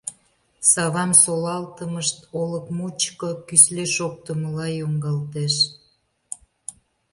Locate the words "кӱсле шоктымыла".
3.47-4.67